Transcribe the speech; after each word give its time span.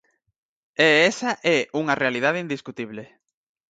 E 0.85 0.87
esa 1.11 1.31
é 1.57 1.59
unha 1.81 1.97
realidade 2.03 2.43
indiscutible. 2.45 3.03